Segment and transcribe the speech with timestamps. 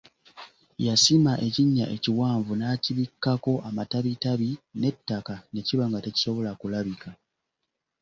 [0.85, 7.09] Yasima ekinnya ekiwanvu, n'akibikkako amatabitabi n'ettaka ne kiba nga tekisobola kulabika.